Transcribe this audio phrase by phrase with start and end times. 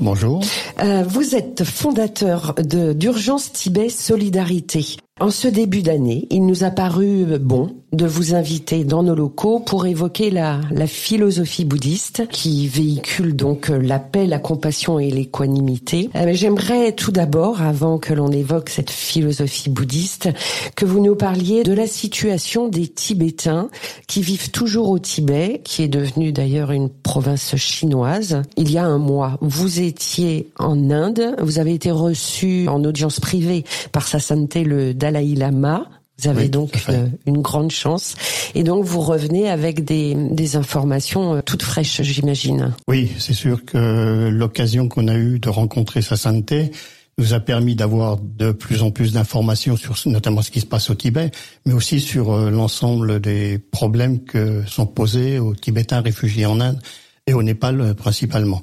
[0.00, 0.40] Bonjour.
[0.80, 4.96] Euh, vous êtes fondateur de d'Urgence Tibet Solidarité.
[5.20, 9.58] En ce début d'année, il nous a paru bon de vous inviter dans nos locaux
[9.58, 16.10] pour évoquer la, la philosophie bouddhiste qui véhicule donc la paix, la compassion et l'équanimité.
[16.14, 20.28] Euh, J'aimerais tout d'abord, avant que l'on évoque cette philosophie bouddhiste,
[20.76, 23.70] que vous nous parliez de la situation des Tibétains
[24.06, 28.42] qui vivent toujours au Tibet, qui est devenu d'ailleurs une province chinoise.
[28.56, 33.20] Il y a un mois, vous étiez en Inde, vous avez été reçu en audience
[33.20, 35.86] privée par sa sainteté le Dalai Lama.
[36.20, 38.16] Vous avez Oui, donc euh, une grande chance.
[38.54, 42.74] Et donc vous revenez avec des, des informations euh, toutes fraîches, j'imagine.
[42.88, 46.72] Oui, c'est sûr que l'occasion qu'on a eue de rencontrer sa sainteté
[47.18, 50.90] nous a permis d'avoir de plus en plus d'informations sur notamment ce qui se passe
[50.90, 51.30] au Tibet,
[51.66, 56.80] mais aussi sur euh, l'ensemble des problèmes que sont posés aux Tibétains réfugiés en Inde
[57.26, 58.60] et au Népal principalement.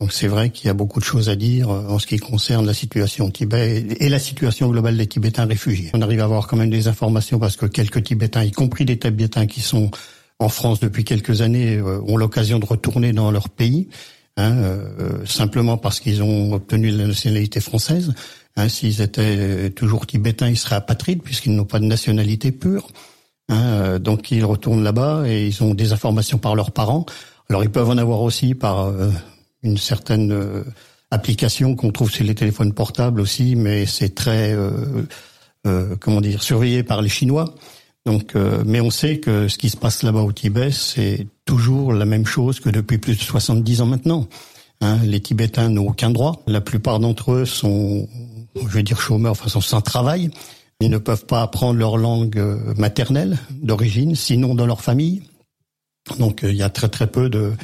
[0.00, 2.18] Donc c'est vrai qu'il y a beaucoup de choses à dire euh, en ce qui
[2.18, 5.90] concerne la situation au Tibet et la situation globale des Tibétains réfugiés.
[5.94, 8.98] On arrive à avoir quand même des informations parce que quelques Tibétains, y compris des
[8.98, 9.90] Tibétains qui sont
[10.38, 13.88] en France depuis quelques années, euh, ont l'occasion de retourner dans leur pays,
[14.36, 18.12] hein, euh, simplement parce qu'ils ont obtenu la nationalité française.
[18.56, 22.88] Hein, S'ils étaient euh, toujours tibétains, ils seraient apatrides puisqu'ils n'ont pas de nationalité pure.
[23.48, 27.04] Hein, euh, donc ils retournent là-bas et ils ont des informations par leurs parents.
[27.50, 29.10] Alors ils peuvent en avoir aussi par euh,
[29.66, 30.64] une certaine euh,
[31.10, 34.70] application qu'on trouve sur les téléphones portables aussi, mais c'est très euh,
[35.66, 37.54] euh, comment dire surveillé par les Chinois.
[38.06, 41.92] Donc, euh, mais on sait que ce qui se passe là-bas au Tibet, c'est toujours
[41.92, 44.28] la même chose que depuis plus de 70 ans maintenant.
[44.80, 46.42] Hein, les Tibétains n'ont aucun droit.
[46.46, 48.08] La plupart d'entre eux sont,
[48.54, 50.30] je vais dire chômeurs, enfin sont sans travail.
[50.80, 55.22] Ils ne peuvent pas apprendre leur langue euh, maternelle d'origine, sinon dans leur famille.
[56.18, 57.54] Donc euh, il y a très très peu de,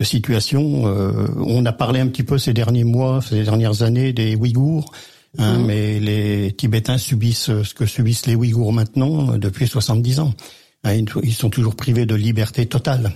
[0.00, 0.86] de situations.
[0.86, 4.90] Euh, on a parlé un petit peu ces derniers mois, ces dernières années des Ouïghours,
[5.38, 10.34] hein, mais les Tibétains subissent ce que subissent les Ouïghours maintenant depuis 70 ans.
[10.82, 13.12] Hein, ils sont toujours privés de liberté totale.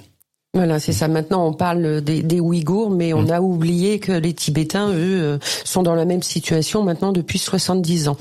[0.55, 1.09] Voilà, c'est ça.
[1.09, 5.39] Maintenant, on parle des, des Ouïghours, mais on a oublié que les Tibétains, eux, euh,
[5.65, 8.17] sont dans la même situation maintenant depuis 70 ans.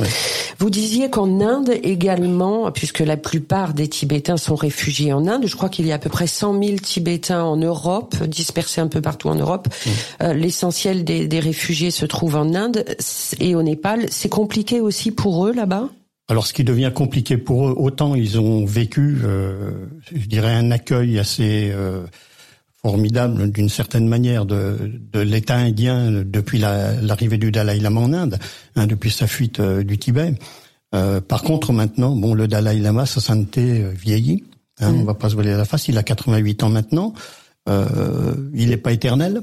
[0.58, 5.56] Vous disiez qu'en Inde également, puisque la plupart des Tibétains sont réfugiés en Inde, je
[5.56, 9.00] crois qu'il y a à peu près 100 000 Tibétains en Europe, dispersés un peu
[9.02, 9.68] partout en Europe.
[10.24, 12.84] Euh, L'essentiel des, des réfugiés se trouve en Inde
[13.40, 14.08] et au Népal.
[14.10, 15.90] C'est compliqué aussi pour eux là-bas?
[16.30, 19.72] Alors, ce qui devient compliqué pour eux, autant ils ont vécu, euh,
[20.14, 22.06] je dirais, un accueil assez euh,
[22.82, 28.14] formidable d'une certaine manière de, de l'État indien depuis la- l'arrivée du Dalai Lama en
[28.14, 28.40] Inde,
[28.76, 30.34] hein, depuis sa fuite euh, du Tibet.
[30.96, 34.44] Euh, par contre, maintenant, bon, le Dalai Lama, sa sainteté euh, vieillit.
[34.80, 35.88] Hein, On va pas se voiler la face.
[35.88, 37.14] Il a 88 ans maintenant.
[37.70, 39.42] Euh, il n'est pas éternel.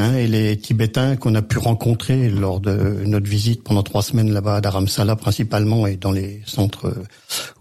[0.00, 4.32] Hein, et les Tibétains qu'on a pu rencontrer lors de notre visite pendant trois semaines
[4.32, 6.94] là-bas à Dharamsala principalement et dans les centres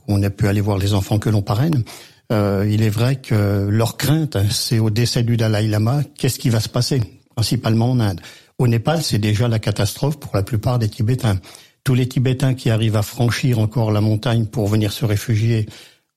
[0.07, 1.83] où on a pu aller voir les enfants que l'on parraine,
[2.31, 6.49] euh, il est vrai que leur crainte, c'est au décès du Dalai Lama, qu'est-ce qui
[6.49, 7.01] va se passer,
[7.35, 8.21] principalement en Inde?
[8.59, 11.39] Au Népal, c'est déjà la catastrophe pour la plupart des Tibétains.
[11.83, 15.67] Tous les Tibétains qui arrivent à franchir encore la montagne pour venir se réfugier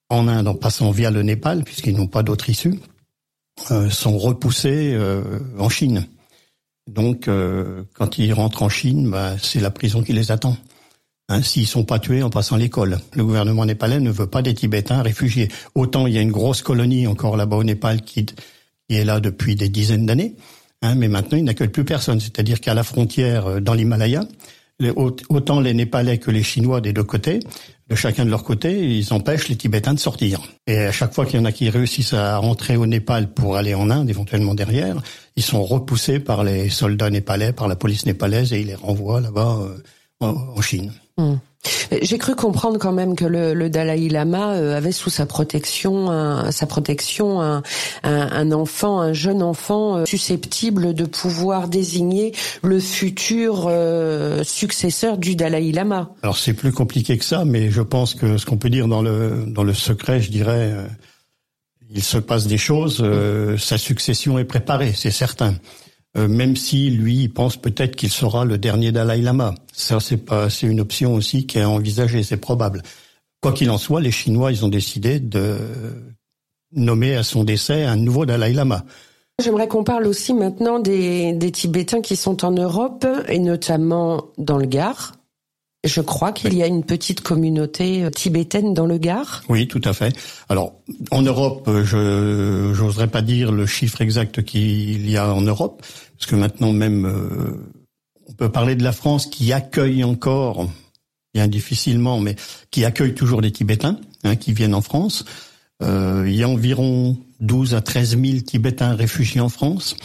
[0.09, 2.75] en Inde en passant via le Népal, puisqu'ils n'ont pas d'autre issue,
[3.91, 6.07] sont repoussés euh, en Chine.
[6.87, 10.57] Donc, euh, quand ils rentrent en Chine, bah, c'est la prison qui les attend.
[11.29, 12.99] Hein, S'ils sont pas tués en passant l'école.
[13.15, 15.49] Le gouvernement népalais ne veut pas des Tibétains réfugiés.
[15.77, 19.21] Autant il y a une grosse colonie encore là-bas au Népal qui, qui est là
[19.21, 20.35] depuis des dizaines d'années,
[20.83, 22.19] hein, mais maintenant il n'accueille plus personne.
[22.19, 24.25] C'est-à-dire qu'à la frontière, euh, dans l'Himalaya,
[25.29, 27.41] autant les Népalais que les Chinois des deux côtés,
[27.89, 30.41] de chacun de leur côté, ils empêchent les Tibétains de sortir.
[30.67, 33.57] Et à chaque fois qu'il y en a qui réussissent à rentrer au Népal pour
[33.57, 34.97] aller en Inde, éventuellement derrière,
[35.37, 39.21] ils sont repoussés par les soldats népalais, par la police népalaise, et ils les renvoient
[39.21, 39.83] là-bas euh,
[40.21, 40.93] en, en Chine.
[42.03, 46.11] J'ai cru comprendre quand même que le, le Dalai Lama euh, avait sous sa protection,
[46.11, 47.63] un, sa protection, un,
[48.03, 55.19] un, un enfant, un jeune enfant euh, susceptible de pouvoir désigner le futur euh, successeur
[55.19, 56.11] du Dalai Lama.
[56.23, 59.03] Alors c'est plus compliqué que ça, mais je pense que ce qu'on peut dire dans
[59.03, 60.87] le dans le secret, je dirais, euh,
[61.91, 63.01] il se passe des choses.
[63.03, 65.55] euh, sa succession est préparée, c'est certain.
[66.17, 70.17] Euh, même si lui il pense peut-être qu'il sera le dernier Dalai Lama, ça c'est
[70.17, 72.83] pas c'est une option aussi qui est envisagée, c'est probable.
[73.41, 75.57] Quoi qu'il en soit, les Chinois ils ont décidé de
[76.73, 78.85] nommer à son décès un nouveau Dalai Lama.
[79.41, 84.59] J'aimerais qu'on parle aussi maintenant des, des Tibétains qui sont en Europe et notamment dans
[84.59, 85.13] le Gard.
[85.85, 89.43] Je crois qu'il y a une petite communauté euh, tibétaine dans le Gard.
[89.49, 90.15] Oui, tout à fait.
[90.51, 90.75] Alors,
[91.11, 91.85] en Europe, euh,
[92.75, 95.83] je n'oserais pas dire le chiffre exact qu'il y a en Europe,
[96.19, 97.67] parce que maintenant même, euh,
[98.29, 100.69] on peut parler de la France qui accueille encore,
[101.33, 102.37] bien difficilement, mais
[102.71, 105.25] qui accueille toujours des Tibétains hein, qui viennent en France.
[105.83, 109.97] Euh, il y a environ 12 à 13 000 Tibétains réfugiés en France.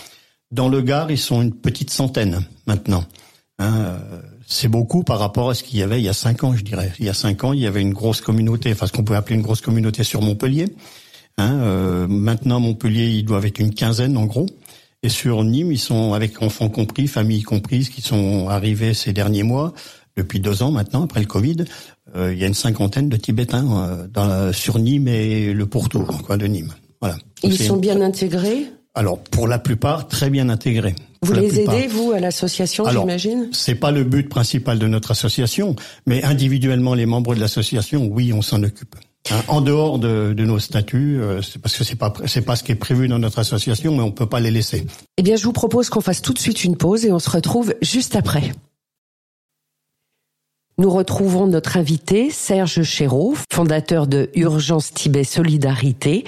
[0.51, 3.03] Dans le Gard, ils sont une petite centaine maintenant.
[3.59, 3.97] Hein,
[4.47, 6.63] c'est beaucoup par rapport à ce qu'il y avait il y a cinq ans, je
[6.63, 6.91] dirais.
[6.99, 9.15] Il y a cinq ans, il y avait une grosse communauté, enfin ce qu'on peut
[9.15, 10.67] appeler une grosse communauté sur Montpellier.
[11.37, 14.45] Hein, euh, maintenant, Montpellier, ils doivent être une quinzaine en gros.
[15.03, 19.43] Et sur Nîmes, ils sont avec enfants compris, familles comprises, qui sont arrivés ces derniers
[19.43, 19.73] mois,
[20.15, 21.65] depuis deux ans maintenant, après le Covid.
[22.15, 26.21] Euh, il y a une cinquantaine de Tibétains euh, dans sur Nîmes et le pourtour,
[26.23, 26.73] quoi, de Nîmes.
[27.01, 27.17] Voilà.
[27.43, 28.67] Ils sont bien intégrés?
[28.95, 30.95] Alors, pour la plupart, très bien intégrés.
[31.25, 35.75] Vous les aidez, vous, à l'association, j'imagine C'est pas le but principal de notre association,
[36.05, 38.95] mais individuellement, les membres de l'association, oui, on s'en occupe.
[39.31, 42.63] Hein, en dehors de, nos statuts, euh, c'est parce que c'est pas c'est pas ce
[42.63, 44.85] qui est prévu dans notre association, mais on peut pas les laisser.
[45.17, 47.29] Eh bien, je vous propose qu'on fasse tout de suite une pause et on se
[47.31, 48.51] retrouve juste après.
[50.77, 56.25] Nous retrouvons notre invité, Serge Chéreau, fondateur de Urgence Tibet Solidarité.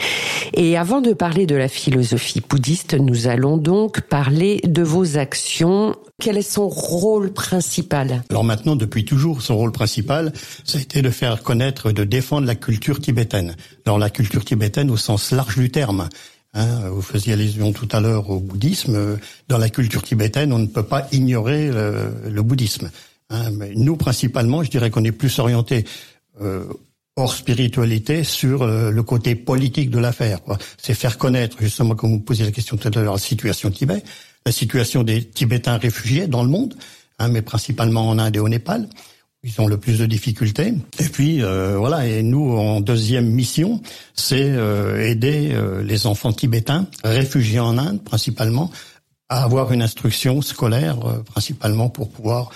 [0.53, 5.97] Et avant de parler de la philosophie bouddhiste, nous allons donc parler de vos actions.
[6.21, 8.23] Quel est son rôle principal?
[8.29, 10.31] Alors maintenant, depuis toujours, son rôle principal,
[10.63, 13.57] ça a été de faire connaître, de défendre la culture tibétaine.
[13.83, 16.07] Dans la culture tibétaine au sens large du terme.
[16.53, 19.19] Hein, vous faisiez allusion tout à l'heure au bouddhisme.
[19.49, 22.89] Dans la culture tibétaine, on ne peut pas ignorer le bouddhisme.
[23.29, 25.85] Hein, nous, principalement, je dirais qu'on est plus orienté
[26.41, 26.65] euh,
[27.17, 30.39] hors spiritualité sur euh, le côté politique de l'affaire.
[30.77, 34.03] C'est faire connaître, justement, comme vous posiez la question tout à l'heure, la situation Tibet,
[34.45, 36.75] la situation des Tibétains réfugiés dans le monde,
[37.19, 38.87] hein, mais principalement en Inde et au Népal.
[39.43, 40.73] Ils ont le plus de difficultés.
[40.99, 42.07] Et puis euh, voilà.
[42.07, 43.81] Et nous, en deuxième mission,
[44.13, 48.71] c'est euh, aider les enfants tibétains réfugiés en Inde, principalement,
[49.29, 52.51] à avoir une instruction scolaire, principalement pour pouvoir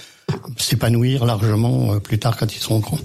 [0.58, 3.00] s'épanouir largement euh, plus tard quand ils seront grands.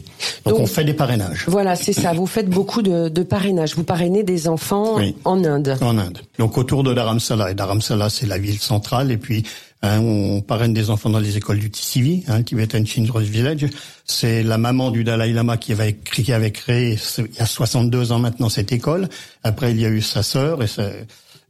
[0.45, 1.45] Donc, on fait des parrainages.
[1.49, 2.13] Voilà, c'est ça.
[2.13, 3.75] Vous faites beaucoup de, de parrainages.
[3.75, 5.77] Vous parrainez des enfants en Inde.
[5.81, 6.21] En Inde.
[6.39, 7.51] Donc autour de Dharamsala.
[7.51, 9.11] Et Dharamsala, c'est la ville centrale.
[9.11, 9.45] Et puis
[9.83, 13.67] hein, on parraine des enfants dans les écoles du Tissivi, hein, Tibetan Children's Village.
[14.05, 18.13] C'est la maman du Dalai Lama qui avait, qui avait créé il y a 62
[18.13, 19.09] ans maintenant cette école.
[19.43, 20.91] Après, il y a eu sa sœur et sa,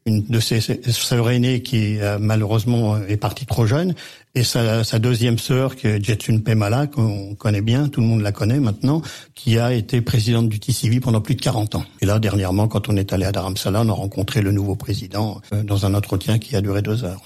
[0.07, 3.95] une de ses sœurs aînées qui euh, malheureusement est partie trop jeune,
[4.37, 8.21] et sa, sa deuxième sœur, qui est Jetsun Pemala, qu'on connaît bien, tout le monde
[8.21, 9.01] la connaît maintenant,
[9.35, 11.85] qui a été présidente du TCV pendant plus de 40 ans.
[12.03, 15.41] Et là, dernièrement, quand on est allé à Dharamsala, on a rencontré le nouveau président
[15.53, 17.23] euh, dans un entretien qui a duré deux heures.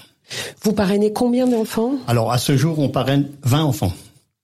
[0.63, 1.95] Vous parrainez combien d'enfants?
[2.07, 3.93] Alors, à ce jour, on parraine 20 enfants.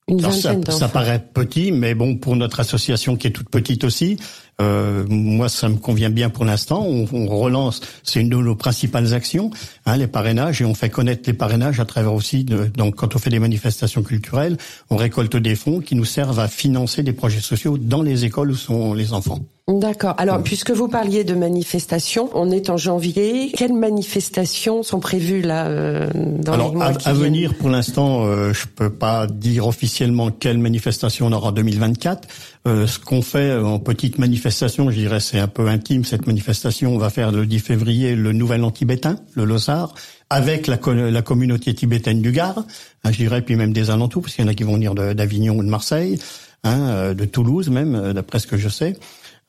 [0.09, 3.83] Une vingtaine ça, ça, paraît petit, mais bon, pour notre association qui est toute petite
[3.83, 4.18] aussi,
[4.62, 6.81] euh, moi, ça me convient bien pour l'instant.
[6.88, 9.51] On, on, relance, c'est une de nos principales actions,
[9.86, 12.45] hein, les parrainages, et on fait connaître les parrainages à travers aussi.
[12.45, 14.57] De, donc, quand on fait des manifestations culturelles,
[14.89, 18.51] on récolte des fonds qui nous servent à financer des projets sociaux dans les écoles
[18.51, 19.42] où sont les enfants.
[19.69, 20.15] D'accord.
[20.17, 23.51] Alors, puisque vous parliez de manifestations, on est en janvier.
[23.53, 28.25] Quelles manifestations sont prévues là euh, dans Alors, les mois à, à venir, pour l'instant,
[28.25, 32.30] euh, je peux pas dire officiellement quelle manifestation on aura en 2024.
[32.65, 36.95] Euh, ce qu'on fait en petite manifestation, je dirais, c'est un peu intime cette manifestation.
[36.95, 39.94] On va faire le 10 février le Nouvel An tibétain, le Losar,
[40.30, 42.63] avec la, la communauté tibétaine du Gard,
[43.03, 44.95] hein, je dirais, puis même des alentours, parce qu'il y en a qui vont venir
[44.95, 46.19] d'Avignon ou de Marseille,
[46.63, 48.97] hein, euh, de Toulouse même, euh, d'après ce que je sais.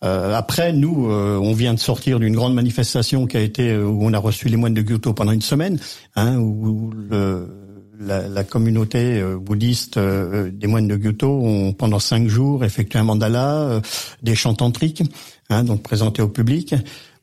[0.04, 3.98] Euh, après, nous, euh, on vient de sortir d'une grande manifestation qui a été où
[4.02, 5.78] on a reçu les moines de Kyoto pendant une semaine,
[6.14, 7.48] hein, où le,
[7.98, 13.04] la, la, communauté euh, bouddhiste des moines de Kyoto ont pendant cinq jours effectué un
[13.04, 13.82] mandala,
[14.22, 15.02] des chants tantriques,
[15.50, 16.74] hein, donc présentés au public.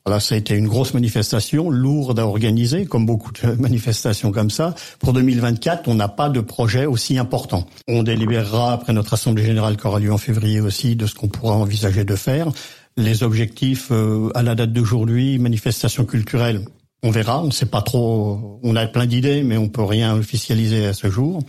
[0.06, 4.50] Voilà, ça a été une grosse manifestation, lourde à organiser, comme beaucoup de manifestations comme
[4.50, 4.72] ça.
[5.00, 7.66] Pour 2024, on n'a pas de projet aussi important.
[7.88, 11.26] On délibérera après notre assemblée générale qui aura lieu en février aussi de ce qu'on
[11.26, 12.52] pourra envisager de faire.
[12.96, 16.64] Les objectifs euh, à la date d'aujourd'hui, manifestations culturelles,
[17.02, 17.42] on verra.
[17.42, 18.60] On ne sait pas trop.
[18.62, 21.40] On a plein d'idées, mais on peut rien officialiser à ce jour.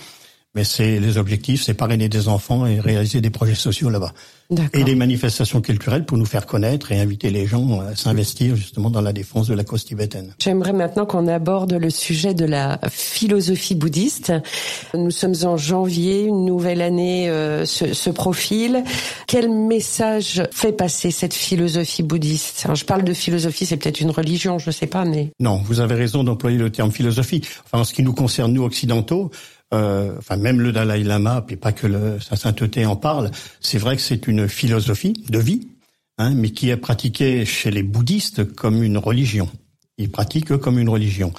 [0.58, 4.12] Mais c'est les objectifs, c'est parrainer des enfants et réaliser des projets sociaux là-bas.
[4.74, 8.90] Et des manifestations culturelles pour nous faire connaître et inviter les gens à s'investir justement
[8.90, 10.34] dans la défense de la cause tibétaine.
[10.40, 14.34] J'aimerais maintenant qu'on aborde le sujet de la philosophie bouddhiste.
[14.96, 18.84] Nous sommes en janvier, une nouvelle année euh, se, se, profile.
[19.28, 22.62] Quel message fait passer cette philosophie bouddhiste?
[22.64, 25.30] Alors, Je parle de philosophie, c'est peut-être une religion, je ne sais pas, mais...
[25.40, 27.42] Non, vous avez raison d'employer le terme philosophie.
[27.66, 29.30] Enfin, en ce qui nous concerne, nous occidentaux,
[29.74, 33.78] euh, enfin même le Dalai Lama, puis pas que le, sa sainteté en parle, c'est
[33.78, 35.68] vrai que c'est une philosophie de vie,
[36.18, 39.50] hein, mais qui est pratiquée chez les bouddhistes comme une religion.
[39.98, 41.34] Ils pratiquent comme une religion.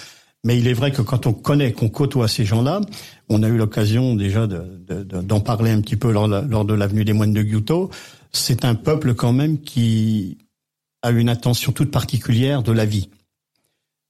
[0.45, 2.81] Mais il est vrai que quand on connaît, qu'on côtoie ces gens-là,
[3.29, 7.05] on a eu l'occasion déjà d'en de, parler un petit peu lors, lors de l'avenue
[7.05, 7.91] des moines de Gyuto,
[8.33, 10.39] c'est un peuple quand même qui
[11.03, 13.09] a une attention toute particulière de la vie,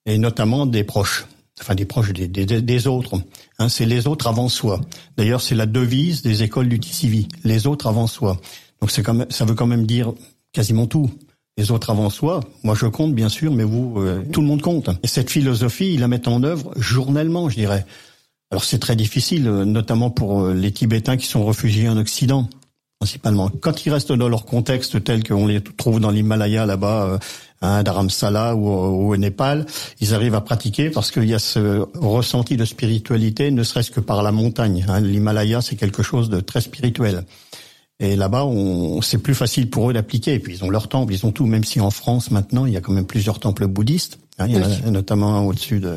[0.07, 1.27] et notamment des proches
[1.61, 3.21] enfin des proches des, autres.
[3.59, 4.81] Hein, c'est les autres avant soi.
[5.17, 8.41] D'ailleurs, c'est la devise des écoles du TCV, les autres avant soi.
[8.81, 10.13] Donc c'est comme ça veut quand même dire
[10.53, 11.11] quasiment tout.
[11.57, 14.63] Les autres avant soi, moi je compte bien sûr, mais vous, euh, tout le monde
[14.63, 14.91] compte.
[15.03, 17.85] Et cette philosophie, ils la mettent en œuvre journellement, je dirais.
[18.53, 22.49] Alors c'est très difficile, euh, notamment pour euh, les Tibétains qui sont réfugiés en Occident
[22.99, 23.49] principalement.
[23.61, 27.19] Quand ils restent dans leur contexte tel qu'on les trouve dans l'Himalaya là-bas,
[27.63, 29.67] hein, Dharamsala ou, ou, au Népal,
[30.01, 34.01] ils arrivent à pratiquer parce qu'il y a ce ressenti de spiritualité, ne serait-ce que
[34.01, 34.85] par la montagne.
[34.89, 35.01] Hein.
[35.01, 37.25] L'Himalaya, c'est quelque chose de très spirituel.
[38.01, 40.35] Et là-bas, on, c'est plus facile pour eux d'appliquer.
[40.35, 41.47] Et puis ils ont leur temple, ils ont tout.
[41.47, 44.19] Même si en France maintenant, il y a quand même plusieurs temples bouddhistes.
[44.39, 45.97] Hein, il y en a notamment au-dessus de,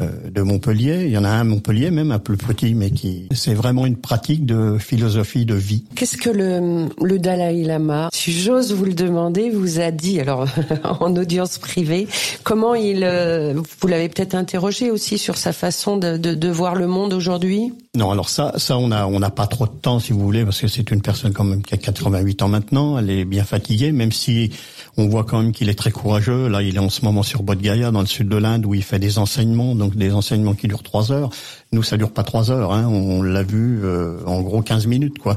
[0.00, 1.04] euh, de Montpellier.
[1.04, 3.86] Il y en a un à Montpellier, même un peu petit, mais qui c'est vraiment
[3.86, 5.84] une pratique de philosophie de vie.
[5.94, 10.46] Qu'est-ce que le, le Dalai Lama, si j'ose vous le demander, vous a dit alors
[11.00, 12.08] en audience privée?
[12.42, 16.74] Comment il, euh, vous l'avez peut-être interrogé aussi sur sa façon de, de, de voir
[16.74, 17.72] le monde aujourd'hui?
[17.94, 20.44] Non, alors ça, ça on a on n'a pas trop de temps si vous voulez
[20.44, 22.98] parce que c'est une personne quand même qui a 88 ans maintenant.
[22.98, 24.50] Elle est bien fatiguée, même si
[24.96, 26.48] on voit quand même qu'il est très courageux.
[26.48, 28.72] Là, il est en ce moment sur Bodh Gaya, dans le sud de l'Inde, où
[28.72, 31.28] il fait des enseignements, donc des enseignements qui durent trois heures.
[31.72, 32.72] Nous, ça dure pas trois heures.
[32.72, 32.86] Hein.
[32.86, 35.36] On l'a vu euh, en gros 15 minutes, quoi.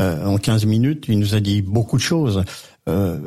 [0.00, 2.42] Euh, en 15 minutes, il nous a dit beaucoup de choses.
[2.88, 3.18] Euh,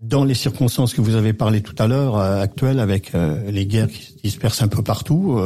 [0.00, 3.66] dans les circonstances que vous avez parlé tout à l'heure, euh, actuelles, avec euh, les
[3.66, 5.38] guerres qui se dispersent un peu partout,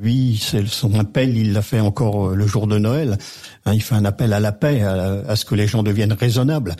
[0.00, 3.16] lui, c'est son appel, il l'a fait encore le jour de Noël.
[3.64, 6.74] Hein, il fait un appel à la paix, à ce que les gens deviennent raisonnables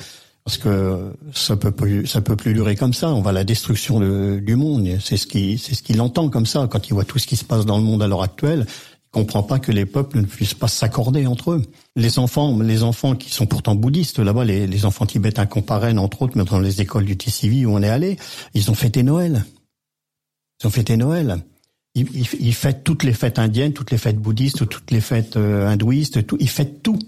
[0.44, 3.10] parce que ça peut plus, ça peut plus durer comme ça.
[3.10, 4.88] On va à la destruction du monde.
[5.00, 7.36] C'est ce qui, c'est ce qu'il entend comme ça quand il voit tout ce qui
[7.36, 8.66] se passe dans le monde à l'heure actuelle.
[8.68, 11.62] Il comprend pas que les peuples ne puissent pas s'accorder entre eux.
[11.96, 15.64] Les enfants, les enfants qui sont pourtant bouddhistes là-bas, les, les enfants tibétains qu'on
[15.98, 18.16] entre autres, mais dans les écoles du TCV où on est allé,
[18.54, 19.44] ils ont fêté Noël.
[20.60, 21.42] Ils ont fêté Noël.
[21.96, 22.06] Ils,
[22.40, 26.24] ils, fêtent toutes les fêtes indiennes, toutes les fêtes bouddhistes, toutes les fêtes euh, hindouistes,
[26.24, 26.36] tout.
[26.38, 26.98] Ils fêtent tout.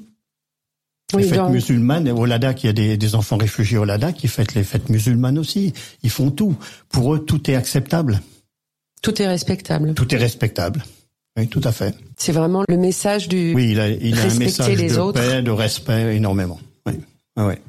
[1.16, 4.28] Les fêtes musulmanes, au Ladakh, il y a des, des, enfants réfugiés au Ladakh qui
[4.28, 5.72] fêtent les fêtes musulmanes aussi.
[6.02, 6.56] Ils font tout.
[6.88, 8.20] Pour eux, tout est acceptable.
[9.02, 9.94] Tout est respectable.
[9.94, 10.84] Tout est respectable.
[11.36, 11.94] Oui, tout à fait.
[12.16, 13.54] C'est vraiment le message du.
[13.54, 15.20] Oui, il a, il a un message de autres.
[15.20, 16.60] paix, de respect énormément.
[16.86, 16.94] Oui.
[17.36, 17.60] Ah ouais.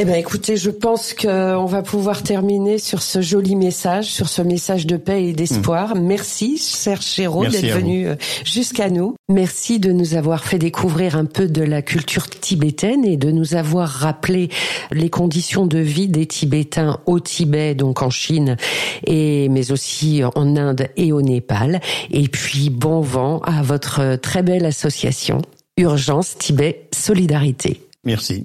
[0.00, 4.42] Eh ben, écoutez, je pense qu'on va pouvoir terminer sur ce joli message, sur ce
[4.42, 5.96] message de paix et d'espoir.
[5.96, 6.00] Mm.
[6.02, 8.14] Merci, cher Chéreau, d'être venu euh,
[8.44, 9.16] jusqu'à nous.
[9.28, 13.56] Merci de nous avoir fait découvrir un peu de la culture tibétaine et de nous
[13.56, 14.50] avoir rappelé
[14.92, 18.56] les conditions de vie des Tibétains au Tibet, donc en Chine,
[19.04, 21.80] et mais aussi en Inde et au Népal.
[22.12, 25.42] Et puis, bon vent à votre très belle association
[25.76, 27.80] Urgence Tibet Solidarité.
[28.04, 28.44] Merci.